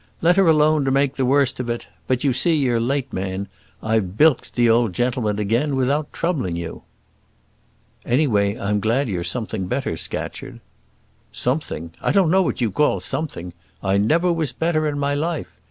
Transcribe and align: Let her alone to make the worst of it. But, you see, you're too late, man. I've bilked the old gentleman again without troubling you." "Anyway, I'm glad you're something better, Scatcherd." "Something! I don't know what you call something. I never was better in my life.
Let 0.19 0.35
her 0.37 0.47
alone 0.47 0.83
to 0.85 0.89
make 0.89 1.13
the 1.15 1.27
worst 1.27 1.59
of 1.59 1.69
it. 1.69 1.87
But, 2.07 2.23
you 2.23 2.33
see, 2.33 2.55
you're 2.55 2.79
too 2.79 2.85
late, 2.85 3.13
man. 3.13 3.47
I've 3.83 4.17
bilked 4.17 4.55
the 4.55 4.67
old 4.67 4.93
gentleman 4.93 5.37
again 5.37 5.75
without 5.75 6.11
troubling 6.11 6.55
you." 6.55 6.81
"Anyway, 8.03 8.57
I'm 8.57 8.79
glad 8.79 9.07
you're 9.09 9.23
something 9.23 9.67
better, 9.67 9.95
Scatcherd." 9.97 10.59
"Something! 11.31 11.91
I 12.01 12.11
don't 12.11 12.31
know 12.31 12.41
what 12.41 12.61
you 12.61 12.71
call 12.71 12.99
something. 12.99 13.53
I 13.83 13.99
never 13.99 14.33
was 14.33 14.53
better 14.53 14.87
in 14.87 14.97
my 14.97 15.13
life. 15.13 15.59